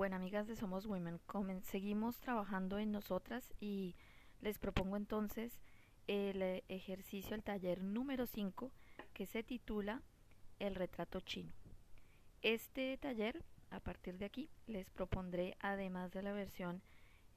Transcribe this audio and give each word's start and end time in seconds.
Bueno, 0.00 0.16
amigas 0.16 0.48
de 0.48 0.56
Somos 0.56 0.86
Women, 0.86 1.20
seguimos 1.62 2.18
trabajando 2.20 2.78
en 2.78 2.90
nosotras 2.90 3.52
y 3.60 3.94
les 4.40 4.58
propongo 4.58 4.96
entonces 4.96 5.60
el 6.06 6.40
eh, 6.40 6.64
ejercicio, 6.70 7.36
el 7.36 7.42
taller 7.42 7.82
número 7.82 8.26
5, 8.26 8.72
que 9.12 9.26
se 9.26 9.42
titula 9.42 10.00
El 10.58 10.74
retrato 10.74 11.20
chino. 11.20 11.52
Este 12.40 12.96
taller, 12.96 13.44
a 13.68 13.80
partir 13.80 14.16
de 14.16 14.24
aquí, 14.24 14.48
les 14.66 14.88
propondré, 14.88 15.58
además 15.60 16.12
de 16.12 16.22
la 16.22 16.32
versión 16.32 16.80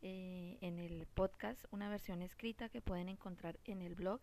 eh, 0.02 0.57
en 0.61 0.80
el 0.80 1.05
podcast, 1.07 1.66
una 1.71 1.89
versión 1.89 2.21
escrita 2.21 2.70
que 2.70 2.80
pueden 2.80 3.09
encontrar 3.09 3.59
en 3.66 3.82
el 3.82 3.95
blog 3.95 4.21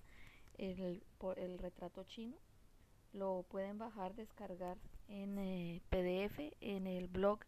el, 0.58 1.02
el 1.38 1.58
retrato 1.58 2.04
chino 2.04 2.36
lo 3.12 3.44
pueden 3.48 3.78
bajar, 3.78 4.14
descargar 4.14 4.78
en 5.08 5.38
eh, 5.38 5.82
PDF. 5.88 6.38
En 6.60 6.86
el 6.86 7.08
blog 7.08 7.40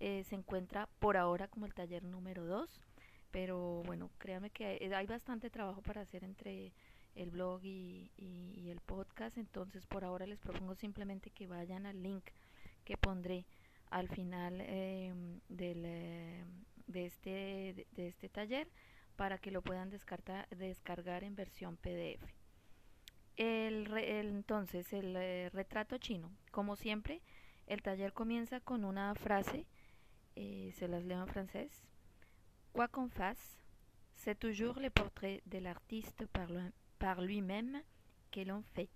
eh, 0.00 0.24
se 0.24 0.34
encuentra 0.34 0.88
por 0.98 1.16
ahora 1.16 1.48
como 1.48 1.66
el 1.66 1.74
taller 1.74 2.04
número 2.04 2.44
2. 2.44 2.80
Pero 3.30 3.82
bueno, 3.84 4.10
créanme 4.18 4.50
que 4.50 4.90
hay, 4.94 5.06
bastante 5.06 5.48
trabajo 5.48 5.80
para 5.82 6.02
hacer 6.02 6.22
entre 6.24 6.72
el 7.14 7.30
blog 7.30 7.64
y, 7.64 8.10
el 8.70 8.80
podcast. 8.80 9.38
Entonces 9.38 9.86
por 9.86 10.04
ahora 10.04 10.26
les 10.26 10.38
propongo 10.38 10.74
simplemente 10.74 11.30
que 11.30 11.46
vayan 11.46 11.86
al 11.86 12.02
link 12.02 12.24
que 12.84 12.96
pondré 12.96 13.46
al 13.90 14.08
final 14.08 14.60
em, 14.62 15.40
del, 15.48 15.82
eh, 15.84 16.44
de, 16.86 17.06
este, 17.06 17.86
de 17.92 18.08
este 18.08 18.28
taller 18.28 18.68
para 19.16 19.38
que 19.38 19.50
lo 19.50 19.62
puedan 19.62 19.90
descargar 19.90 21.24
en 21.24 21.34
versión 21.34 21.76
PDF. 21.76 22.41
El, 23.36 23.92
entonces, 23.96 24.92
el 24.92 25.16
eh, 25.16 25.50
retrato 25.50 25.98
chino. 25.98 26.30
Como 26.50 26.76
siempre, 26.76 27.22
el 27.66 27.82
taller 27.82 28.12
comienza 28.12 28.60
con 28.60 28.84
una 28.84 29.14
frase, 29.14 29.66
eh, 30.36 30.72
se 30.76 30.88
las 30.88 31.04
leo 31.04 31.22
en 31.22 31.28
francés. 31.28 31.82
Quoi 32.72 32.88
qu'on 32.88 33.08
fasse, 33.08 33.58
c'est 34.14 34.38
toujours 34.38 34.80
le 34.80 34.90
portrait 34.90 35.42
de 35.46 35.58
l'artiste 35.58 36.26
par, 36.26 36.48
par 36.98 37.20
lui-même 37.20 37.82
que 38.30 38.40
l'on 38.44 38.62
fait. 38.74 38.88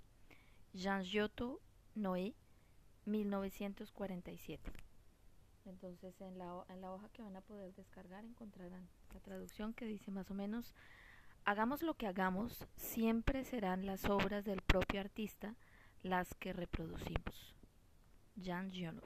Jean 0.74 1.02
Giotto 1.02 1.60
Noé, 1.94 2.34
1947. 3.06 4.60
Entonces 5.66 6.20
en 6.20 6.38
la, 6.38 6.64
en 6.68 6.80
la 6.80 6.92
hoja 6.92 7.08
que 7.08 7.22
van 7.22 7.36
a 7.36 7.40
poder 7.40 7.74
descargar 7.74 8.24
encontrarán 8.24 8.88
la 9.12 9.20
traducción 9.20 9.74
que 9.74 9.86
dice 9.86 10.10
más 10.10 10.30
o 10.30 10.34
menos 10.34 10.74
Hagamos 11.48 11.84
lo 11.84 11.94
que 11.94 12.08
hagamos, 12.08 12.66
siempre 12.74 13.44
serán 13.44 13.86
las 13.86 14.06
obras 14.06 14.44
del 14.44 14.62
propio 14.62 15.00
artista 15.00 15.54
las 16.02 16.34
que 16.34 16.52
reproducimos. 16.52 17.54
Jan 18.42 18.72
Giono. 18.72 19.00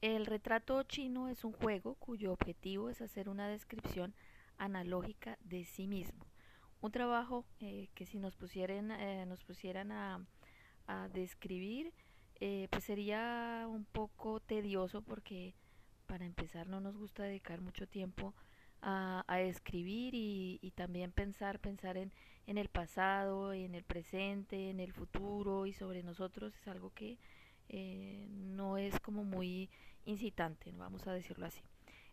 El 0.00 0.26
retrato 0.26 0.82
chino 0.82 1.28
es 1.28 1.44
un 1.44 1.52
juego 1.52 1.94
cuyo 1.94 2.32
objetivo 2.32 2.90
es 2.90 3.02
hacer 3.02 3.28
una 3.28 3.46
descripción 3.46 4.16
analógica 4.58 5.38
de 5.44 5.64
sí 5.64 5.86
mismo. 5.86 6.26
Un 6.80 6.90
trabajo 6.90 7.46
eh, 7.60 7.88
que 7.94 8.04
si 8.04 8.18
nos, 8.18 8.34
pusieran, 8.34 8.90
eh, 8.90 9.26
nos 9.26 9.44
pusieran 9.44 9.92
a, 9.92 10.26
describir, 11.12 11.94
eh, 12.40 12.66
pues 12.72 12.82
sería 12.82 13.66
un 13.68 13.84
poco 13.84 14.40
tedioso 14.40 15.02
porque 15.02 15.54
para 16.08 16.24
empezar 16.24 16.66
no 16.66 16.80
nos 16.80 16.96
gusta 16.96 17.22
dedicar 17.22 17.60
mucho 17.60 17.86
tiempo 17.86 18.34
a, 18.34 18.55
escribir 19.38 20.14
y, 20.14 20.72
también 20.74 21.12
pensar, 21.12 21.58
pensar 21.58 21.96
en, 21.96 22.12
en 22.46 22.58
el 22.58 22.68
pasado, 22.68 23.52
en 23.52 23.74
el 23.74 23.84
presente, 23.84 24.70
en 24.70 24.80
el 24.80 24.92
futuro 24.92 25.66
y 25.66 25.72
sobre 25.72 26.02
nosotros 26.02 26.54
es 26.54 26.68
algo 26.68 26.92
que 26.94 27.18
eh, 27.68 28.26
no 28.30 28.78
es 28.78 29.00
como 29.00 29.24
muy 29.24 29.68
incitante, 30.04 30.72
vamos 30.72 31.06
a 31.06 31.12
decirlo 31.12 31.46
así. 31.46 31.62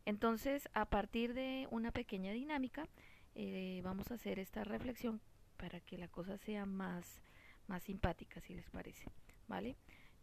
Entonces, 0.05 0.69
a 0.73 0.85
partir 0.85 1.33
de 1.33 1.67
una 1.71 1.91
pequeña 1.91 2.31
dinámica, 2.33 2.87
eh, 3.35 3.81
vamos 3.83 4.11
a 4.11 4.15
hacer 4.15 4.39
esta 4.39 4.63
reflexión 4.63 5.21
para 5.57 5.79
que 5.79 5.97
la 5.97 6.07
cosa 6.07 6.37
sea 6.37 6.65
más, 6.65 7.21
más 7.67 7.83
simpática, 7.83 8.41
si 8.41 8.53
les 8.53 8.69
parece, 8.69 9.05
¿vale? 9.47 9.75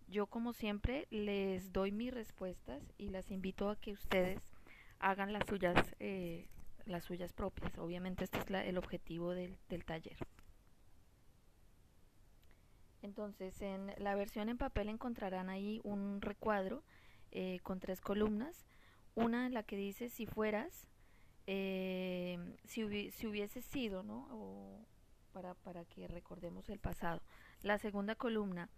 Yo, 0.07 0.27
como 0.27 0.53
siempre, 0.53 1.07
les 1.11 1.73
doy 1.73 1.93
mis 1.93 2.13
respuestas 2.13 2.83
y 2.99 3.11
las 3.11 3.31
invito 3.31 3.71
a 3.71 3.77
que 3.77 3.93
ustedes 3.93 4.41
hagan 5.01 5.33
las 5.33 5.47
suyas, 5.47 5.97
eh, 5.99 6.47
las 6.85 7.05
suyas 7.05 7.33
propias. 7.33 7.77
Obviamente 7.79 8.25
este 8.25 8.39
es 8.39 8.51
el 8.51 8.79
objetivo 8.79 9.31
del, 9.35 9.59
taller. 9.85 10.17
Entonces 13.03 13.61
en 13.63 13.93
la 13.99 14.15
versión 14.15 14.49
en 14.49 14.59
papel 14.59 14.89
encontrarán 14.89 15.49
ahí 15.49 15.81
un 15.85 16.21
recuadro 16.21 16.85
eh, 17.33 17.59
con 17.63 17.81
tres 17.81 18.01
columnas. 18.01 18.67
Una 19.15 19.47
en 19.47 19.55
la 19.55 19.63
que 19.63 19.77
dice 19.77 20.09
si 20.09 20.27
fueras, 20.27 20.87
eh, 21.47 22.39
si, 22.65 22.85
hubiese 22.85 23.63
sido, 23.63 24.03
¿no? 24.03 24.87
Para, 25.33 25.55
para 25.55 25.85
que 25.85 26.07
recordemos 26.07 26.69
el 26.69 26.79
pasado. 26.79 27.23
La 27.63 27.79
segunda 27.79 28.15
columna, 28.15 28.69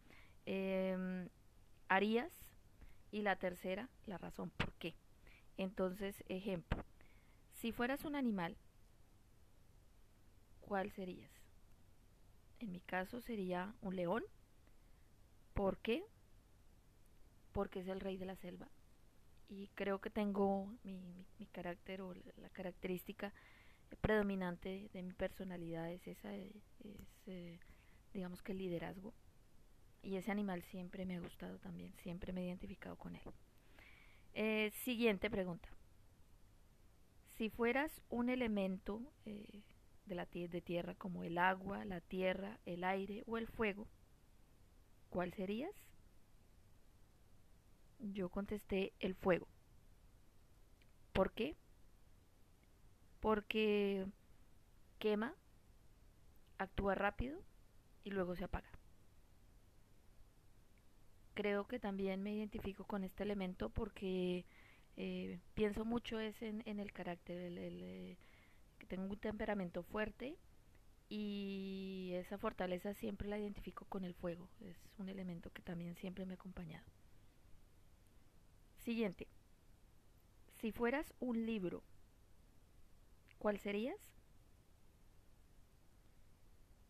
em, 0.46 1.28
harías. 1.88 2.32
Y 3.10 3.20
la 3.20 3.36
tercera, 3.36 3.90
la 4.06 4.16
razón 4.16 4.48
por 4.48 4.72
qué. 4.72 4.94
Entonces, 5.56 6.24
ejemplo, 6.28 6.84
si 7.54 7.72
fueras 7.72 8.04
un 8.04 8.16
animal, 8.16 8.56
¿cuál 10.60 10.90
serías? 10.90 11.30
En 12.58 12.72
mi 12.72 12.80
caso 12.80 13.20
sería 13.20 13.74
un 13.82 13.96
león. 13.96 14.24
¿Por 15.54 15.78
qué? 15.78 16.04
Porque 17.52 17.80
es 17.80 17.88
el 17.88 18.00
rey 18.00 18.16
de 18.16 18.26
la 18.26 18.36
selva. 18.36 18.68
Y 19.48 19.68
creo 19.74 20.00
que 20.00 20.10
tengo 20.10 20.74
mi, 20.82 21.26
carácter 21.52 22.00
o 22.00 22.14
la, 22.14 22.48
característica 22.50 23.34
predominante 24.00 24.88
de 24.92 25.02
mi 25.02 25.12
personalidad 25.12 25.90
es 25.90 26.06
esa, 26.06 26.34
es, 26.34 26.54
eh, 27.26 27.58
digamos 28.14 28.42
que 28.42 28.52
el 28.52 28.58
liderazgo. 28.58 29.12
Y 30.02 30.16
ese 30.16 30.30
animal 30.30 30.62
siempre 30.62 31.04
me 31.04 31.16
ha 31.16 31.20
gustado 31.20 31.58
también, 31.58 31.92
siempre 31.98 32.32
me 32.32 32.42
he 32.42 32.46
identificado 32.46 32.96
con 32.96 33.14
él. 33.14 33.22
Eh, 34.34 34.72
siguiente 34.84 35.30
pregunta. 35.30 35.68
Si 37.36 37.50
fueras 37.50 38.00
un 38.08 38.30
elemento 38.30 39.02
eh, 39.26 39.62
de 40.06 40.14
la 40.14 40.26
de 40.26 40.60
tierra 40.60 40.94
como 40.94 41.22
el 41.24 41.38
agua, 41.38 41.84
la 41.84 42.00
tierra, 42.00 42.58
el 42.64 42.84
aire 42.84 43.24
o 43.26 43.36
el 43.36 43.46
fuego, 43.46 43.88
¿cuál 45.10 45.32
serías? 45.34 45.74
Yo 47.98 48.28
contesté 48.30 48.92
el 49.00 49.14
fuego. 49.14 49.46
¿Por 51.12 51.32
qué? 51.32 51.56
Porque 53.20 54.06
quema, 54.98 55.34
actúa 56.58 56.94
rápido 56.94 57.38
y 58.04 58.10
luego 58.10 58.34
se 58.34 58.44
apaga 58.44 58.81
creo 61.34 61.66
que 61.66 61.78
también 61.78 62.22
me 62.22 62.34
identifico 62.34 62.84
con 62.84 63.04
este 63.04 63.22
elemento 63.22 63.70
porque 63.70 64.44
eh, 64.96 65.38
pienso 65.54 65.84
mucho 65.84 66.20
es 66.20 66.40
en, 66.42 66.62
el 66.66 66.92
carácter, 66.92 67.38
el, 67.38 67.58
eh, 67.58 68.18
que 68.78 68.86
tengo 68.86 69.04
un 69.04 69.18
temperamento 69.18 69.82
fuerte 69.82 70.36
y 71.08 72.10
esa 72.14 72.38
fortaleza 72.38 72.94
siempre 72.94 73.28
la 73.28 73.38
identifico 73.38 73.84
con 73.86 74.04
el 74.04 74.14
fuego, 74.14 74.48
es 74.60 74.76
un 74.98 75.08
elemento 75.08 75.50
que 75.50 75.62
también 75.62 75.94
siempre 75.96 76.24
me 76.26 76.34
ha 76.34 76.36
acompañado. 76.36 76.86
Siguiente, 78.78 79.28
si 80.60 80.72
fueras 80.72 81.12
un 81.20 81.46
libro, 81.46 81.82
¿cuál 83.38 83.58
serías? 83.58 83.98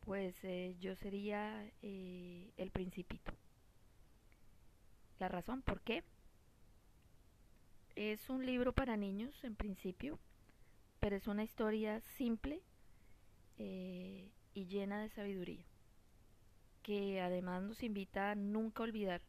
Pues 0.01 0.35
eh, 0.43 0.77
yo 0.81 0.97
sería 0.97 1.71
El 1.83 2.71
Principito. 2.73 3.33
La 5.23 5.29
razón 5.29 5.63
por 5.63 5.81
qué. 5.83 6.03
Es 7.95 8.29
un 8.29 8.45
libro 8.45 8.73
para 8.73 8.97
niños 8.97 9.33
en 9.45 9.55
principio, 9.55 10.19
pero 10.99 11.15
es 11.15 11.29
una 11.29 11.45
historia 11.45 12.01
simple 12.01 12.61
eh, 13.57 14.33
y 14.53 14.67
llena 14.67 15.01
de 15.01 15.11
sabiduría, 15.11 15.65
que 16.83 17.21
además 17.21 17.63
nos 17.63 17.85
invita 17.85 18.33
a 18.33 18.35
nunca 18.35 18.83
olvidar 18.83 19.23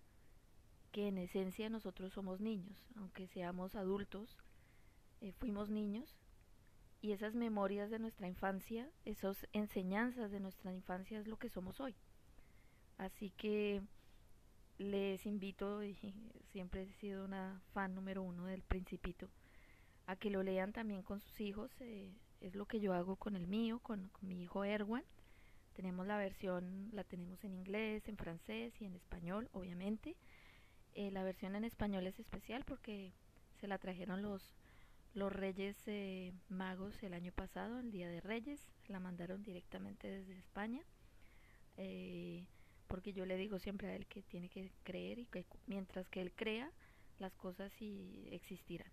que 0.92 1.10
en 1.10 1.20
esencia 1.20 1.70
nosotros 1.70 2.12
somos 2.12 2.42
niños, 2.42 2.76
aunque 2.96 3.28
seamos 3.28 3.76
adultos, 3.76 4.36
eh, 5.22 5.32
fuimos 5.34 5.70
niños 5.70 6.18
y 7.04 7.12
esas 7.12 7.36
memorias 7.36 7.92
de 7.92 8.00
nuestra 8.00 8.28
infancia, 8.28 8.90
esas 9.06 9.48
enseñanzas 9.54 10.32
de 10.32 10.40
nuestra 10.40 10.74
infancia 10.74 11.20
es 11.20 11.28
lo 11.28 11.38
que 11.38 11.50
somos 11.50 11.80
hoy. 11.80 11.94
Así 12.98 13.30
que 13.30 13.84
les 14.78 15.26
invito, 15.26 15.84
y 15.84 15.96
siempre 16.52 16.84
he 16.84 16.94
sido 16.94 17.26
una 17.26 17.62
fan 17.74 17.94
número 17.96 18.24
uno 18.24 18.46
del 18.46 18.62
Principito, 18.62 19.30
a 20.06 20.16
que 20.16 20.30
lo 20.30 20.44
lean 20.44 20.74
también 20.74 21.04
con 21.04 21.20
sus 21.20 21.40
hijos. 21.42 21.72
Eh, 21.80 22.12
es 22.42 22.56
lo 22.56 22.66
que 22.66 22.80
yo 22.80 22.94
hago 22.94 23.16
con 23.16 23.36
el 23.36 23.48
mío, 23.48 23.80
con, 23.80 24.12
mi 24.22 24.42
hijo 24.42 24.64
Erwan. 24.64 25.04
Tenemos 25.74 26.06
la 26.06 26.18
versión, 26.18 26.90
la 26.92 27.04
tenemos 27.04 27.44
en 27.44 27.54
inglés, 27.54 28.08
en 28.08 28.18
francés 28.18 28.74
y 28.82 28.86
en 28.86 28.96
español, 28.96 29.50
obviamente. 29.54 30.16
Eh, 30.94 31.10
la 31.10 31.24
versión 31.24 31.56
en 31.56 31.64
español 31.64 32.06
es 32.06 32.20
especial 32.20 32.64
porque 32.66 33.14
se 33.60 33.68
la 33.68 33.80
trajeron 33.80 34.22
los, 34.22 34.54
los 35.14 35.32
Reyes 35.32 35.78
eh, 35.88 36.34
Magos 36.50 37.02
el 37.02 37.14
año 37.14 37.32
pasado, 37.32 37.80
el 37.80 37.92
Día 37.92 38.10
de 38.10 38.22
Reyes. 38.22 38.62
La 38.88 39.00
mandaron 39.00 39.42
directamente 39.42 40.08
desde 40.08 40.38
España. 40.38 40.84
Porque 42.94 43.12
yo 43.12 43.26
le 43.26 43.38
digo 43.38 43.58
siempre 43.58 43.88
a 43.88 43.96
él 43.96 44.06
que 44.06 44.22
tiene 44.22 44.50
que 44.50 44.72
creer 44.84 45.18
y 45.18 45.26
que 45.26 45.48
mientras 45.66 46.08
que 46.10 46.22
él 46.22 46.32
crea, 46.32 46.72
las 47.18 47.34
cosas 47.34 47.74
sí 47.80 48.28
existirán. 48.30 48.92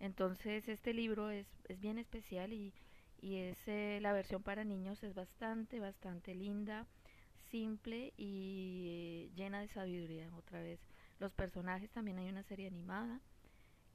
Entonces 0.00 0.68
este 0.68 0.92
libro 0.92 1.30
es, 1.30 1.46
es 1.66 1.80
bien 1.80 1.96
especial 1.96 2.52
y, 2.52 2.74
y 3.22 3.36
es 3.36 3.56
eh, 3.68 4.00
la 4.02 4.12
versión 4.12 4.42
para 4.42 4.64
niños 4.64 5.02
es 5.02 5.14
bastante, 5.14 5.80
bastante 5.80 6.34
linda, 6.34 6.86
simple 7.50 8.12
y 8.18 8.88
eh, 8.90 9.30
llena 9.34 9.62
de 9.62 9.68
sabiduría 9.68 10.28
otra 10.36 10.60
vez. 10.60 10.80
Los 11.18 11.32
personajes 11.32 11.90
también 11.90 12.18
hay 12.18 12.28
una 12.28 12.42
serie 12.42 12.66
animada 12.66 13.22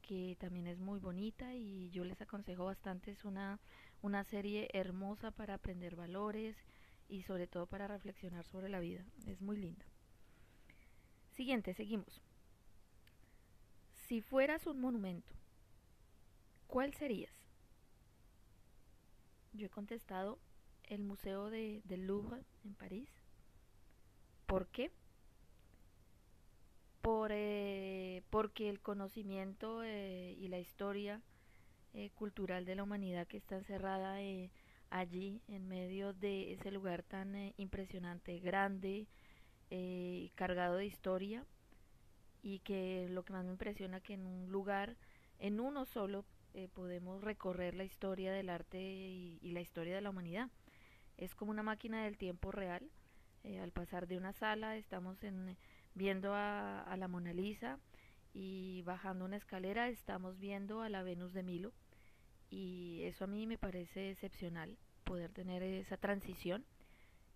que 0.02 0.36
también 0.40 0.66
es 0.66 0.80
muy 0.80 1.00
bonita 1.00 1.54
y 1.54 1.92
yo 1.92 2.04
les 2.06 2.20
aconsejo 2.20 2.66
bastante, 2.66 3.12
es 3.12 3.24
una, 3.24 3.60
una 4.02 4.24
serie 4.24 4.68
hermosa 4.74 5.30
para 5.30 5.54
aprender 5.54 5.96
valores 5.96 6.58
y 7.08 7.24
sobre 7.24 7.48
todo 7.48 7.66
para 7.68 7.88
reflexionar 7.88 8.46
sobre 8.46 8.70
la 8.70 8.80
vida, 8.80 9.06
es 9.26 9.42
muy 9.42 9.58
linda. 9.58 9.86
Siguiente, 11.34 11.74
seguimos. 11.74 12.22
Si 14.08 14.22
fueras 14.22 14.68
un 14.68 14.80
monumento, 14.80 15.34
¿cuál 16.68 16.94
serías? 16.94 17.34
Yo 19.54 19.68
he 19.68 19.70
contestado 19.70 20.40
el 20.84 21.04
Museo 21.04 21.50
de, 21.50 21.82
del 21.86 22.08
Louvre 22.08 22.44
en 22.64 22.74
París. 22.74 23.10
¿Por 24.46 24.68
qué? 24.68 24.92
Por, 27.02 27.32
eh, 27.34 28.24
porque 28.30 28.70
el 28.70 28.80
conocimiento 28.80 29.84
eh, 29.84 30.36
y 30.38 30.48
la 30.48 30.60
historia 30.60 31.22
eh, 31.94 32.12
cultural 32.12 32.66
de 32.66 32.76
la 32.76 32.84
humanidad 32.84 33.28
que 33.28 33.38
está 33.38 33.56
encerrada 33.56 34.22
eh, 34.22 34.52
allí 34.90 35.42
en 35.48 35.68
medio 35.68 36.14
de 36.14 36.54
ese 36.54 36.72
lugar 36.72 37.04
tan 37.04 37.36
eh, 37.36 37.54
impresionante, 37.58 38.40
grande, 38.40 39.08
eh, 39.70 40.32
cargado 40.36 40.78
de 40.78 40.86
historia 40.86 41.46
y 42.42 42.60
que 42.60 43.08
lo 43.10 43.24
que 43.24 43.34
más 43.34 43.46
me 43.46 43.52
impresiona 43.52 44.00
que 44.00 44.14
en 44.14 44.26
un 44.26 44.52
lugar, 44.52 44.96
en 45.40 45.60
uno 45.60 45.86
solo, 45.86 46.26
eh, 46.54 46.70
podemos 46.74 47.22
recorrer 47.22 47.76
la 47.76 47.84
historia 47.84 48.32
del 48.32 48.50
arte 48.50 48.80
y, 48.80 49.52
la 49.52 49.62
historia 49.62 49.96
de 49.96 50.02
la 50.02 50.10
humanidad. 50.10 50.50
Es 51.18 51.36
como 51.36 51.52
una 51.52 51.64
máquina 51.64 52.04
del 52.04 52.18
tiempo 52.18 52.52
real. 52.52 52.90
Al 53.62 53.72
pasar 53.72 54.08
de 54.08 54.18
una 54.18 54.34
sala 54.34 54.76
estamos 54.76 55.24
en, 55.24 55.58
viendo 55.94 56.34
a, 56.34 56.82
a, 56.82 56.98
la 56.98 57.08
Mona 57.08 57.32
Lisa 57.32 57.80
y 58.34 58.82
bajando 58.82 59.24
una 59.24 59.38
escalera 59.38 59.88
estamos 59.88 60.38
viendo 60.38 60.82
a 60.82 60.90
la 60.90 61.02
Venus 61.02 61.32
de 61.32 61.44
Milo. 61.44 61.74
Y 62.50 63.02
eso 63.04 63.26
a 63.26 63.28
mí 63.28 63.46
me 63.46 63.58
parece 63.58 64.12
excepcional, 64.12 64.78
poder 65.04 65.32
tener 65.32 65.64
esa 65.64 65.98
transición 65.98 66.66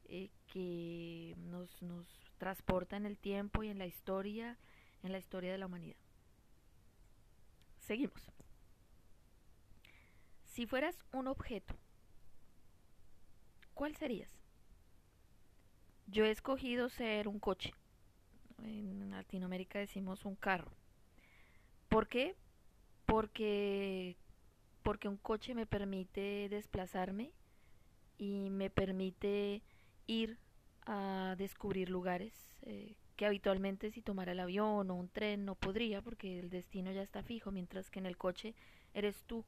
eh, 0.05 0.29
que 0.47 1.35
nos, 1.37 1.81
nos 1.81 2.07
transporta 2.37 2.97
en 2.97 3.05
el 3.05 3.17
tiempo 3.17 3.63
y 3.63 3.69
en 3.69 3.77
la 3.77 3.85
historia 3.85 4.57
en 5.03 5.11
la 5.11 5.17
historia 5.17 5.51
de 5.51 5.57
la 5.57 5.65
humanidad. 5.65 5.97
Seguimos. 7.79 8.31
Si 10.45 10.65
fueras 10.65 11.03
un 11.11 11.27
objeto, 11.27 11.75
¿cuál 13.73 13.95
serías? 13.95 14.31
Yo 16.07 16.25
he 16.25 16.31
escogido 16.31 16.89
ser 16.89 17.27
un 17.27 17.39
coche. 17.39 17.73
En 18.63 19.09
Latinoamérica 19.11 19.79
decimos 19.79 20.25
un 20.25 20.35
carro. 20.35 20.71
¿Por 21.89 22.07
qué? 22.07 22.35
Porque, 23.05 24.17
porque 24.81 25.07
un 25.07 25.17
coche 25.17 25.55
me 25.55 25.65
permite 25.65 26.47
desplazarme 26.49 27.31
y 28.17 28.49
me 28.49 28.69
permite 28.69 29.61
ir 30.07 30.37
a 30.85 31.35
descubrir 31.37 31.89
lugares 31.89 32.33
eh, 32.63 32.95
que 33.15 33.25
habitualmente 33.25 33.91
si 33.91 34.01
tomara 34.01 34.31
el 34.31 34.39
avión 34.39 34.89
o 34.89 34.95
un 34.95 35.09
tren 35.09 35.45
no 35.45 35.55
podría 35.55 36.01
porque 36.01 36.39
el 36.39 36.49
destino 36.49 36.91
ya 36.91 37.01
está 37.01 37.23
fijo, 37.23 37.51
mientras 37.51 37.89
que 37.89 37.99
en 37.99 38.05
el 38.05 38.17
coche 38.17 38.55
eres 38.93 39.23
tú 39.23 39.45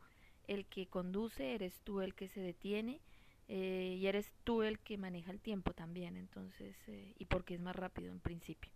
el 0.47 0.65
que 0.65 0.88
conduce, 0.88 1.56
eres 1.56 1.81
tú 1.81 2.01
el 2.01 2.13
que 2.13 2.27
se 2.27 2.39
detiene 2.39 3.00
eh, 3.47 3.97
y 4.00 4.07
eres 4.07 4.33
tú 4.44 4.63
el 4.63 4.79
que 4.79 4.97
maneja 4.97 5.31
el 5.31 5.39
tiempo 5.39 5.74
también, 5.74 6.18
entonces, 6.18 6.75
eh, 6.88 7.13
y 7.18 7.25
porque 7.25 7.56
es 7.56 7.62
más 7.62 7.75
rápido 7.75 8.12
en 8.12 8.19
principio. 8.19 8.71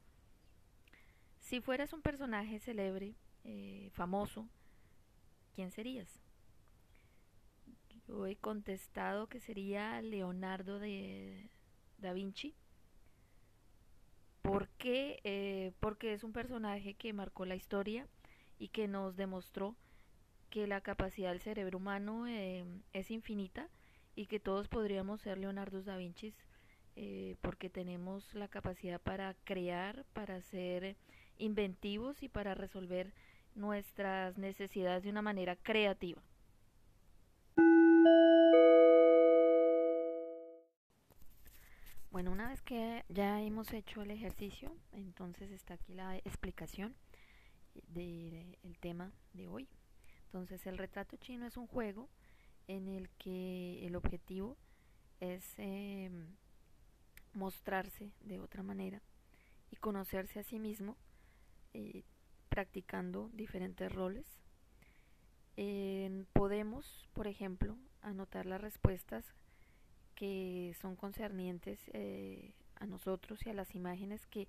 Si 1.39 1.61
fueras 1.61 1.93
un 1.93 2.01
personaje 2.01 2.59
célebre, 2.59 3.15
famoso, 3.93 4.49
¿quién 5.55 5.71
serías? 5.71 6.19
Yo 8.07 8.25
he 8.25 8.35
contestado 8.35 9.27
que 9.27 9.39
sería 9.39 10.01
Leonardo 10.01 10.79
de 10.79 11.49
Da 11.97 12.13
Vinci 12.13 12.55
¿Por 14.47 14.69
qué? 14.77 15.19
Eh, 15.25 15.73
porque 15.81 16.13
es 16.13 16.23
un 16.23 16.31
personaje 16.31 16.93
que 16.93 17.11
marcó 17.11 17.45
la 17.45 17.57
historia 17.57 18.07
y 18.57 18.69
que 18.69 18.87
nos 18.87 19.17
demostró 19.17 19.75
que 20.49 20.67
la 20.67 20.79
capacidad 20.79 21.31
del 21.31 21.41
cerebro 21.41 21.79
humano 21.79 22.27
eh, 22.27 22.63
es 22.93 23.11
infinita 23.11 23.67
y 24.15 24.27
que 24.27 24.39
todos 24.39 24.69
podríamos 24.69 25.19
ser 25.19 25.37
Leonardo 25.37 25.83
da 25.83 25.97
Vinci 25.97 26.33
eh, 26.95 27.35
porque 27.41 27.69
tenemos 27.69 28.33
la 28.33 28.47
capacidad 28.47 29.01
para 29.01 29.35
crear, 29.43 30.05
para 30.13 30.41
ser 30.41 30.95
inventivos 31.37 32.23
y 32.23 32.29
para 32.29 32.55
resolver 32.55 33.13
nuestras 33.53 34.37
necesidades 34.37 35.03
de 35.03 35.09
una 35.09 35.21
manera 35.21 35.57
creativa. 35.57 36.21
Bueno, 42.09 42.31
una 42.31 42.49
vez 42.49 42.61
que 42.63 43.05
ya 43.09 43.41
hemos 43.41 43.71
hecho 43.73 44.01
el 44.01 44.09
ejercicio, 44.09 44.75
entonces 44.91 45.51
está 45.51 45.75
aquí 45.75 45.93
la 45.93 46.17
explicación 46.17 46.95
del 47.89 48.31
de, 48.31 48.57
de 48.63 48.75
tema 48.79 49.11
de 49.33 49.47
hoy. 49.47 49.67
Entonces 50.25 50.65
el 50.65 50.77
retrato 50.77 51.17
chino 51.17 51.45
es 51.45 51.57
un 51.57 51.67
juego 51.67 52.09
en 52.67 52.87
el 52.87 53.09
que 53.19 53.85
el 53.85 53.95
objetivo 53.95 54.57
es 55.19 55.43
eh, 55.57 56.09
mostrarse 57.33 58.11
de 58.21 58.39
otra 58.39 58.63
manera 58.63 59.01
y 59.69 59.75
conocerse 59.75 60.39
a 60.39 60.43
sí 60.43 60.59
mismo 60.59 60.97
eh, 61.73 62.03
practicando 62.49 63.29
diferentes 63.33 63.91
roles. 63.91 64.25
Podemos, 66.33 67.07
por 67.13 67.27
ejemplo, 67.27 67.77
anotar 68.01 68.45
las 68.45 68.61
respuestas 68.61 69.25
que 70.15 70.75
son 70.81 70.95
concernientes 70.95 71.79
eh, 71.93 72.53
a 72.75 72.85
nosotros 72.85 73.45
y 73.45 73.49
a 73.49 73.53
las 73.53 73.75
imágenes 73.75 74.25
que 74.27 74.47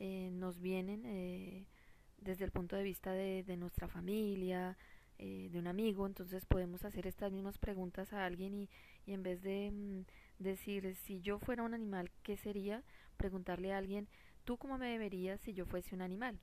eh, 0.00 0.30
nos 0.32 0.60
vienen 0.60 1.04
eh, 1.06 1.66
desde 2.18 2.44
el 2.44 2.50
punto 2.50 2.76
de 2.76 2.82
vista 2.82 3.12
de, 3.12 3.44
de 3.44 3.56
nuestra 3.56 3.88
familia, 3.88 4.76
eh, 5.18 5.48
de 5.52 5.58
un 5.60 5.68
amigo, 5.68 6.06
entonces 6.06 6.44
podemos 6.44 6.84
hacer 6.84 7.06
estas 7.06 7.30
mismas 7.30 7.58
preguntas 7.58 8.12
a 8.12 8.24
alguien 8.24 8.52
y, 8.54 8.68
en 9.06 9.22
vez 9.22 9.42
de 9.42 9.70
mm, 9.70 10.04
decir 10.42 10.96
si 10.96 11.20
yo 11.20 11.38
fuera 11.38 11.62
un 11.62 11.72
animal, 11.72 12.10
¿qué 12.24 12.36
sería? 12.36 12.82
Preguntarle 13.16 13.72
a 13.72 13.78
alguien, 13.78 14.08
¿tú 14.44 14.56
cómo 14.56 14.76
me 14.76 14.98
verías 14.98 15.40
si 15.40 15.52
yo 15.54 15.66
fuese 15.66 15.94
un 15.94 16.02
animal? 16.02 16.40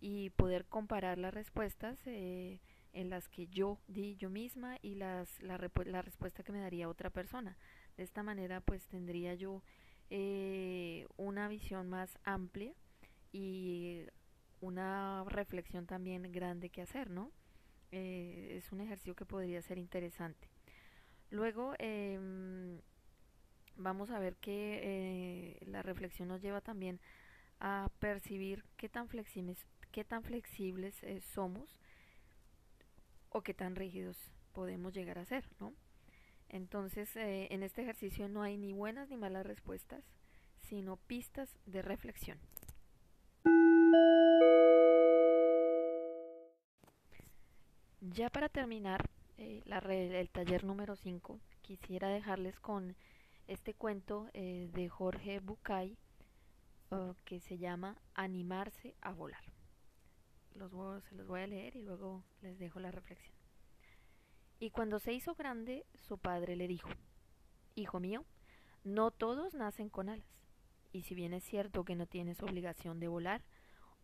Y 0.00 0.30
poder 0.30 0.66
comparar 0.66 1.16
las 1.18 1.32
respuestas 1.32 1.98
eh, 2.06 2.60
en 2.92 3.10
las 3.10 3.28
que 3.28 3.46
yo 3.46 3.78
di 3.86 4.16
yo 4.16 4.30
misma 4.30 4.78
y 4.82 4.94
las, 4.94 5.40
la, 5.42 5.58
la 5.86 6.02
respuesta 6.02 6.42
que 6.42 6.52
me 6.52 6.60
daría 6.60 6.88
otra 6.88 7.10
persona. 7.10 7.56
De 7.96 8.02
esta 8.02 8.22
manera 8.22 8.60
pues 8.60 8.86
tendría 8.86 9.34
yo 9.34 9.62
eh, 10.10 11.06
una 11.16 11.48
visión 11.48 11.88
más 11.88 12.18
amplia 12.24 12.72
y 13.32 14.02
una 14.60 15.24
reflexión 15.24 15.86
también 15.86 16.30
grande 16.32 16.70
que 16.70 16.82
hacer, 16.82 17.10
¿no? 17.10 17.30
Eh, 17.92 18.54
es 18.56 18.72
un 18.72 18.80
ejercicio 18.80 19.14
que 19.14 19.24
podría 19.24 19.62
ser 19.62 19.78
interesante. 19.78 20.48
Luego 21.30 21.74
eh, 21.78 22.18
vamos 23.76 24.10
a 24.10 24.18
ver 24.18 24.36
que 24.36 24.80
eh, 24.82 25.66
la 25.66 25.82
reflexión 25.82 26.28
nos 26.28 26.42
lleva 26.42 26.60
también 26.60 27.00
a 27.60 27.90
percibir 27.98 28.64
qué 28.76 28.88
tan 28.88 29.08
flexibles, 29.08 29.66
qué 29.92 30.04
tan 30.04 30.22
flexibles 30.22 31.02
eh, 31.02 31.20
somos 31.20 31.76
o 33.30 33.42
qué 33.42 33.54
tan 33.54 33.76
rígidos 33.76 34.16
podemos 34.52 34.92
llegar 34.92 35.18
a 35.18 35.24
ser, 35.24 35.44
¿no? 35.58 35.72
Entonces, 36.48 37.14
eh, 37.16 37.46
en 37.50 37.62
este 37.62 37.82
ejercicio 37.82 38.28
no 38.28 38.42
hay 38.42 38.58
ni 38.58 38.72
buenas 38.72 39.08
ni 39.08 39.16
malas 39.16 39.46
respuestas, 39.46 40.04
sino 40.58 40.96
pistas 40.96 41.56
de 41.64 41.80
reflexión. 41.82 42.38
Ya 48.00 48.30
para 48.30 48.48
terminar 48.48 49.08
eh, 49.38 49.62
el 49.64 50.28
taller 50.30 50.64
número 50.64 50.96
5, 50.96 51.38
quisiera 51.62 52.08
dejarles 52.08 52.58
con 52.58 52.96
este 53.46 53.74
cuento 53.74 54.28
eh, 54.32 54.68
de 54.72 54.88
Jorge 54.88 55.40
Bucay 55.40 55.96
que 57.24 57.38
se 57.38 57.56
llama 57.56 57.96
Animarse 58.14 58.96
a 59.00 59.12
volar. 59.12 59.44
Los, 60.54 60.70
se 61.04 61.14
los 61.14 61.26
voy 61.26 61.40
a 61.40 61.46
leer 61.46 61.76
y 61.76 61.82
luego 61.82 62.24
les 62.42 62.58
dejo 62.58 62.80
la 62.80 62.90
reflexión. 62.90 63.34
Y 64.58 64.70
cuando 64.70 64.98
se 64.98 65.12
hizo 65.12 65.34
grande, 65.34 65.86
su 65.94 66.18
padre 66.18 66.56
le 66.56 66.68
dijo, 66.68 66.90
Hijo 67.74 67.98
mío, 68.00 68.24
no 68.84 69.10
todos 69.10 69.54
nacen 69.54 69.88
con 69.88 70.08
alas, 70.08 70.26
y 70.92 71.02
si 71.02 71.14
bien 71.14 71.32
es 71.32 71.44
cierto 71.44 71.84
que 71.84 71.94
no 71.94 72.06
tienes 72.06 72.42
obligación 72.42 73.00
de 73.00 73.08
volar, 73.08 73.42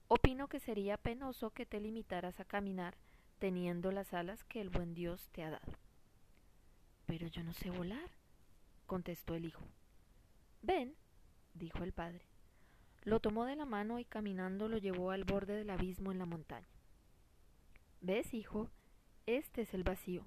opino 0.08 0.48
que 0.48 0.60
sería 0.60 0.96
penoso 0.96 1.50
que 1.50 1.66
te 1.66 1.80
limitaras 1.80 2.40
a 2.40 2.44
caminar 2.44 2.96
teniendo 3.38 3.92
las 3.92 4.14
alas 4.14 4.44
que 4.44 4.60
el 4.60 4.70
buen 4.70 4.94
Dios 4.94 5.28
te 5.32 5.42
ha 5.44 5.50
dado. 5.50 5.72
Pero 7.06 7.26
yo 7.26 7.42
no 7.42 7.52
sé 7.52 7.70
volar, 7.70 8.10
contestó 8.86 9.34
el 9.34 9.44
hijo. 9.44 9.62
Ven, 10.62 10.96
dijo 11.54 11.84
el 11.84 11.92
padre. 11.92 12.24
Lo 13.06 13.20
tomó 13.20 13.44
de 13.44 13.54
la 13.54 13.66
mano 13.66 14.00
y 14.00 14.04
caminando 14.04 14.68
lo 14.68 14.78
llevó 14.78 15.12
al 15.12 15.22
borde 15.22 15.54
del 15.54 15.70
abismo 15.70 16.10
en 16.10 16.18
la 16.18 16.26
montaña. 16.26 16.66
¿Ves, 18.00 18.34
hijo? 18.34 18.68
Este 19.26 19.62
es 19.62 19.74
el 19.74 19.84
vacío. 19.84 20.24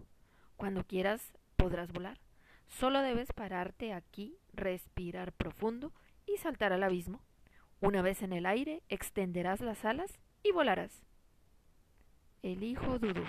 Cuando 0.55 0.86
quieras 0.86 1.33
podrás 1.57 1.91
volar. 1.91 2.21
Solo 2.67 3.01
debes 3.01 3.33
pararte 3.33 3.91
aquí, 3.91 4.38
respirar 4.53 5.33
profundo 5.33 5.91
y 6.25 6.38
saltar 6.38 6.71
al 6.71 6.83
abismo. 6.83 7.19
Una 7.81 8.01
vez 8.01 8.21
en 8.21 8.31
el 8.31 8.45
aire, 8.45 8.81
extenderás 8.88 9.59
las 9.59 9.83
alas 9.83 10.17
y 10.41 10.53
volarás. 10.53 11.03
El 12.43 12.63
hijo 12.63 12.98
dudó. 12.98 13.25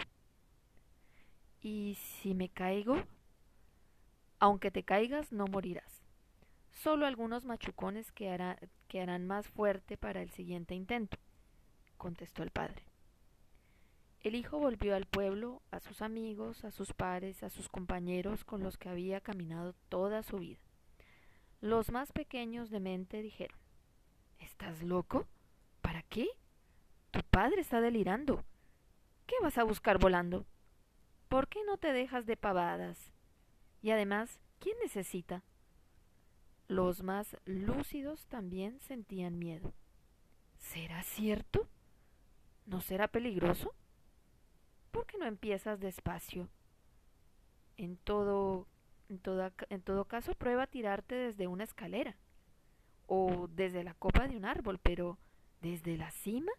¿Y 1.60 1.96
si 1.96 2.34
me 2.34 2.50
caigo? 2.50 3.02
Aunque 4.38 4.70
te 4.70 4.84
caigas, 4.84 5.32
no 5.32 5.48
morirás. 5.48 6.04
Solo 6.70 7.04
algunos 7.04 7.44
machucones 7.44 8.12
que, 8.12 8.30
harán 8.98 9.26
más 9.26 9.46
fuerte 9.46 9.98
para 9.98 10.22
el 10.22 10.30
siguiente 10.30 10.74
intento, 10.74 11.18
contestó 11.98 12.42
el 12.42 12.50
padre. 12.50 12.82
El 14.22 14.34
hijo 14.34 14.58
volvió 14.58 14.96
al 14.96 15.06
pueblo, 15.06 15.62
a 15.70 15.80
sus 15.80 16.02
amigos, 16.02 16.64
a 16.64 16.70
sus 16.70 16.92
pares, 16.92 17.42
a 17.42 17.50
sus 17.50 17.68
compañeros 17.68 18.44
con 18.44 18.62
los 18.62 18.78
que 18.78 18.88
había 18.88 19.20
caminado 19.20 19.74
toda 19.88 20.22
su 20.22 20.38
vida. 20.38 20.60
Los 21.60 21.90
más 21.90 22.10
pequeños 22.12 22.70
de 22.70 22.80
mente 22.80 23.22
dijeron 23.22 23.58
¿Estás 24.38 24.82
loco? 24.82 25.26
¿Para 25.82 26.02
qué? 26.02 26.26
Tu 27.10 27.20
padre 27.30 27.60
está 27.60 27.80
delirando. 27.80 28.44
¿Qué 29.26 29.34
vas 29.42 29.58
a 29.58 29.64
buscar 29.64 29.98
volando? 29.98 30.46
¿Por 31.28 31.48
qué 31.48 31.60
no 31.64 31.76
te 31.76 31.92
dejas 31.92 32.26
de 32.26 32.36
pavadas? 32.36 33.12
Y 33.82 33.90
además, 33.90 34.40
¿quién 34.58 34.76
necesita? 34.82 35.44
Los 36.70 37.02
más 37.02 37.36
lúcidos 37.46 38.26
también 38.26 38.78
sentían 38.78 39.40
miedo. 39.40 39.74
¿Será 40.56 41.02
cierto? 41.02 41.66
¿No 42.64 42.80
será 42.80 43.08
peligroso? 43.08 43.74
¿Por 44.92 45.04
qué 45.04 45.18
no 45.18 45.26
empiezas 45.26 45.80
despacio? 45.80 46.48
En 47.76 47.96
todo, 47.96 48.68
en, 49.08 49.20
en 49.68 49.82
todo 49.82 50.04
caso, 50.04 50.36
prueba 50.36 50.62
a 50.62 50.66
tirarte 50.68 51.16
desde 51.16 51.48
una 51.48 51.64
escalera 51.64 52.16
o 53.08 53.48
desde 53.48 53.82
la 53.82 53.94
copa 53.94 54.28
de 54.28 54.36
un 54.36 54.44
árbol, 54.44 54.78
pero 54.78 55.18
¿desde 55.60 55.96
la 55.96 56.12
cima? 56.12 56.52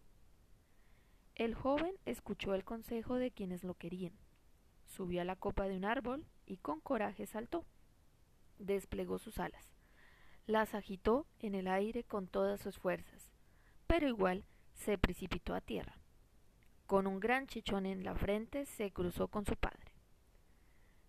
El 1.36 1.54
joven 1.54 1.94
escuchó 2.04 2.52
el 2.52 2.64
consejo 2.64 3.14
de 3.14 3.30
quienes 3.30 3.64
lo 3.64 3.76
querían. 3.76 4.12
Subió 4.88 5.22
a 5.22 5.24
la 5.24 5.36
copa 5.36 5.68
de 5.68 5.76
un 5.78 5.86
árbol 5.86 6.26
y 6.44 6.58
con 6.58 6.80
coraje 6.82 7.24
saltó. 7.24 7.64
Desplegó 8.58 9.18
sus 9.18 9.38
alas. 9.38 9.72
Las 10.46 10.74
agitó 10.74 11.26
en 11.38 11.54
el 11.54 11.68
aire 11.68 12.04
con 12.04 12.26
todas 12.26 12.60
sus 12.60 12.78
fuerzas, 12.78 13.30
pero 13.86 14.08
igual 14.08 14.44
se 14.74 14.98
precipitó 14.98 15.54
a 15.54 15.60
tierra. 15.60 15.98
Con 16.86 17.06
un 17.06 17.20
gran 17.20 17.46
chichón 17.46 17.86
en 17.86 18.04
la 18.04 18.14
frente 18.14 18.66
se 18.66 18.90
cruzó 18.90 19.28
con 19.28 19.46
su 19.46 19.56
padre. 19.56 19.92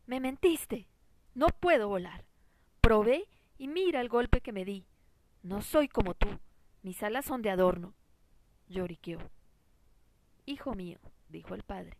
Me 0.05 0.19
mentiste. 0.19 0.87
No 1.33 1.47
puedo 1.47 1.87
volar. 1.87 2.25
Probé 2.81 3.27
y 3.57 3.67
mira 3.67 4.01
el 4.01 4.09
golpe 4.09 4.41
que 4.41 4.51
me 4.51 4.65
di. 4.65 4.85
No 5.41 5.61
soy 5.61 5.87
como 5.87 6.13
tú. 6.13 6.27
Mis 6.83 7.01
alas 7.01 7.25
son 7.25 7.41
de 7.41 7.49
adorno. 7.49 7.93
Lloriqueó. 8.67 9.19
Hijo 10.45 10.75
mío, 10.75 10.99
dijo 11.29 11.55
el 11.55 11.63
padre, 11.63 11.97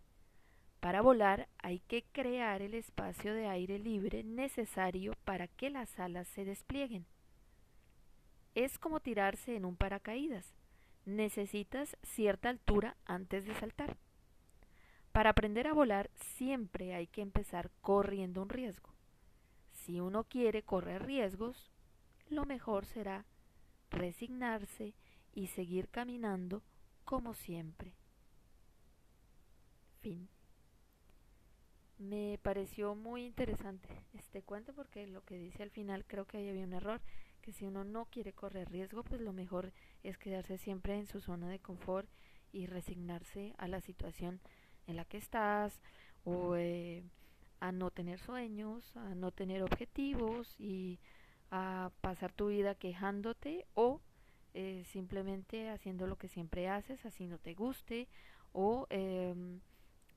para 0.81 1.01
volar 1.01 1.47
hay 1.59 1.79
que 1.79 2.03
crear 2.11 2.61
el 2.61 2.73
espacio 2.73 3.33
de 3.33 3.47
aire 3.47 3.79
libre 3.79 4.23
necesario 4.23 5.13
para 5.23 5.47
que 5.47 5.69
las 5.69 5.97
alas 5.97 6.27
se 6.27 6.43
desplieguen. 6.43 7.05
Es 8.55 8.77
como 8.77 8.99
tirarse 8.99 9.55
en 9.55 9.65
un 9.65 9.75
paracaídas. 9.75 10.53
Necesitas 11.05 11.97
cierta 12.03 12.49
altura 12.49 12.95
antes 13.05 13.45
de 13.45 13.53
saltar. 13.55 13.97
Para 15.11 15.31
aprender 15.31 15.67
a 15.67 15.73
volar 15.73 16.09
siempre 16.15 16.93
hay 16.95 17.07
que 17.07 17.21
empezar 17.21 17.71
corriendo 17.81 18.41
un 18.41 18.49
riesgo. 18.49 18.89
Si 19.71 19.99
uno 19.99 20.23
quiere 20.23 20.63
correr 20.63 21.05
riesgos, 21.05 21.71
lo 22.29 22.45
mejor 22.45 22.85
será 22.85 23.25
resignarse 23.91 24.93
y 25.33 25.47
seguir 25.47 25.89
caminando 25.89 26.63
como 27.05 27.33
siempre. 27.33 27.93
Fin. 30.01 30.29
Me 31.97 32.39
pareció 32.41 32.95
muy 32.95 33.25
interesante 33.25 33.87
este 34.13 34.41
cuento 34.41 34.73
porque 34.73 35.07
lo 35.07 35.23
que 35.23 35.37
dice 35.37 35.63
al 35.63 35.69
final 35.69 36.05
creo 36.05 36.25
que 36.25 36.37
ahí 36.37 36.49
había 36.49 36.65
un 36.65 36.73
error, 36.73 37.01
que 37.43 37.51
si 37.51 37.65
uno 37.65 37.83
no 37.83 38.05
quiere 38.05 38.33
correr 38.33 38.71
riesgo, 38.71 39.03
pues 39.03 39.21
lo 39.21 39.33
mejor 39.33 39.71
es 40.01 40.17
quedarse 40.17 40.57
siempre 40.57 40.97
en 40.97 41.05
su 41.05 41.19
zona 41.19 41.49
de 41.49 41.59
confort 41.59 42.09
y 42.51 42.65
resignarse 42.65 43.53
a 43.57 43.67
la 43.67 43.81
situación 43.81 44.39
en 44.87 44.95
la 44.95 45.05
que 45.05 45.17
estás 45.17 45.79
o 46.23 46.55
eh, 46.55 47.03
a 47.59 47.71
no 47.71 47.91
tener 47.91 48.19
sueños, 48.19 48.95
a 48.95 49.13
no 49.13 49.31
tener 49.31 49.61
objetivos 49.61 50.55
y 50.57 50.99
a 51.51 51.91
pasar 52.01 52.31
tu 52.31 52.47
vida 52.47 52.75
quejándote 52.75 53.65
o 53.73 54.01
eh, 54.53 54.83
simplemente 54.85 55.69
haciendo 55.69 56.07
lo 56.07 56.15
que 56.15 56.27
siempre 56.27 56.69
haces, 56.69 57.05
así 57.05 57.27
no 57.27 57.39
te 57.39 57.53
guste 57.55 58.07
o 58.53 58.87
em, 58.89 59.59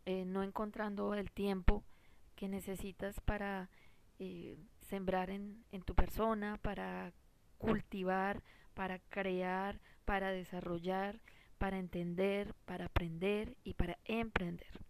eh, 0.04 0.24
no 0.24 0.42
encontrando 0.42 1.14
el 1.14 1.30
tiempo 1.32 1.82
que 2.36 2.48
necesitas 2.48 3.18
para 3.20 3.68
eh, 4.18 4.56
sembrar 4.86 5.30
en, 5.30 5.64
en 5.72 5.82
tu 5.82 5.94
persona, 5.94 6.58
para 6.62 7.12
cultivar, 7.58 8.42
para 8.74 8.98
crear, 8.98 9.80
para 10.04 10.30
desarrollar, 10.30 11.20
para 11.58 11.78
entender, 11.78 12.54
para 12.64 12.86
aprender 12.86 13.56
y 13.64 13.74
para 13.74 13.98
emprender. 14.04 14.80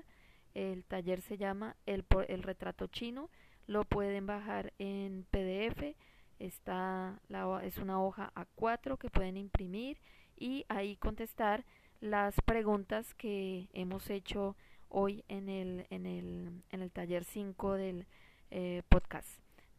El 0.54 0.86
taller 0.86 1.22
se 1.22 1.38
llama 1.38 1.78
el, 1.86 2.06
el 2.28 2.44
retrato 2.44 2.88
chino. 2.88 3.30
Lo 3.68 3.86
pueden 3.86 4.26
bajar 4.26 4.74
en 4.80 5.26
PDF. 5.30 5.96
Está 6.42 7.22
es 7.62 7.78
una 7.78 8.02
hoja 8.02 8.34
A4 8.34 8.98
que 8.98 9.12
pueden 9.12 9.38
imprimir 9.38 10.00
y 10.36 10.66
ahí 10.70 10.96
contestar 10.96 11.66
las 12.00 12.34
preguntas 12.42 13.14
que 13.14 13.70
hemos 13.74 14.10
hecho 14.10 14.56
hoy 14.90 15.24
en 15.28 15.50
el, 15.50 15.86
en 15.92 16.08
el, 16.08 16.64
en 16.72 16.82
el 16.82 16.92
taller 16.92 17.26
5 17.26 17.74
del 17.74 18.08
eh, 18.50 18.82
podcast. 18.90 19.30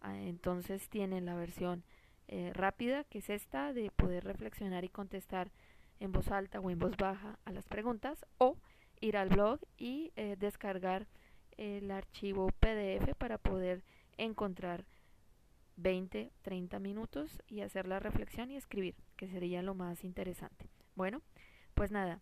Ah, 0.03 0.17
entonces 0.21 0.89
tienen 0.89 1.27
la 1.27 1.35
versión 1.35 1.83
eh, 2.29 2.53
rápida, 2.55 3.03
que 3.03 3.19
es 3.19 3.29
esta 3.29 3.73
de 3.73 3.91
poder 3.91 4.23
reflexionar 4.23 4.85
y 4.85 4.89
contestar 4.89 5.51
en 5.99 6.13
voz 6.13 6.31
alta 6.31 6.61
o 6.61 6.71
en 6.71 6.79
voz 6.79 6.97
baja 6.97 7.41
a 7.45 7.51
las 7.51 7.67
preguntas, 7.67 8.25
o 8.39 8.57
ir 9.01 9.17
al 9.17 9.31
blog 9.31 9.59
y 9.79 10.13
eh, 10.15 10.37
descargar 10.39 11.09
el 11.57 11.91
archivo 11.91 12.53
PDF 12.61 13.17
para 13.19 13.39
poder 13.39 13.83
encontrar 14.17 14.85
20, 15.77 16.33
30 16.43 16.79
minutos 16.79 17.43
y 17.49 17.61
hacer 17.61 17.87
la 17.87 18.01
reflexión 18.01 18.51
y 18.51 18.57
escribir, 18.57 18.95
que 19.17 19.29
sería 19.29 19.63
lo 19.63 19.75
más 19.75 20.05
interesante. 20.05 20.69
Bueno, 20.95 21.23
pues 21.75 21.91
nada, 21.91 22.21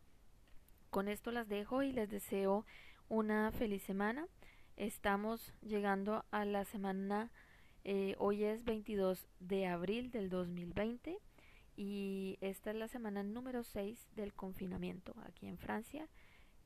con 0.90 1.08
esto 1.08 1.30
las 1.30 1.48
dejo 1.48 1.82
y 1.82 1.92
les 1.92 2.10
deseo 2.10 2.64
una 3.08 3.50
feliz 3.52 3.82
semana. 3.82 4.26
Estamos 4.76 5.52
llegando 5.60 6.24
a 6.30 6.44
la 6.44 6.64
semana 6.64 7.30
eh, 7.84 8.14
hoy 8.18 8.44
es 8.44 8.64
22 8.64 9.26
de 9.38 9.66
abril 9.66 10.10
del 10.10 10.28
2020 10.28 11.18
y 11.76 12.36
esta 12.40 12.70
es 12.70 12.76
la 12.76 12.88
semana 12.88 13.22
número 13.22 13.64
6 13.64 14.08
del 14.14 14.34
confinamiento 14.34 15.14
aquí 15.24 15.46
en 15.46 15.58
Francia. 15.58 16.08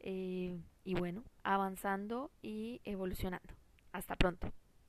Eh, 0.00 0.60
y 0.82 0.94
bueno, 0.94 1.24
avanzando 1.44 2.30
y 2.42 2.80
evolucionando. 2.84 3.54
Hasta 3.92 4.16
pronto. 4.16 4.52